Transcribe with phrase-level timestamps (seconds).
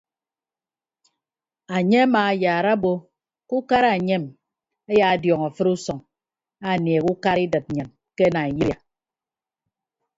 [1.77, 2.93] Enye amaayaara obo
[3.47, 4.23] ke ukara enyem
[4.89, 5.97] ayaadiọñ afịt usʌñ
[6.69, 8.77] anieehe ukara idịt nnyịn ke naiyiria.